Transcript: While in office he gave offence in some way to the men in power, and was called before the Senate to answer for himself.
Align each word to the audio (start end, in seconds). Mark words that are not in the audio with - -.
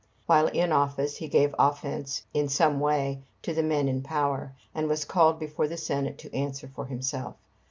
While 0.25 0.47
in 0.47 0.71
office 0.71 1.17
he 1.17 1.27
gave 1.27 1.53
offence 1.59 2.23
in 2.33 2.49
some 2.49 2.79
way 2.79 3.21
to 3.43 3.53
the 3.53 3.61
men 3.61 3.87
in 3.87 4.01
power, 4.01 4.55
and 4.73 4.87
was 4.87 5.05
called 5.05 5.37
before 5.37 5.67
the 5.67 5.77
Senate 5.77 6.17
to 6.17 6.33
answer 6.35 6.67
for 6.67 6.87
himself. 6.87 7.35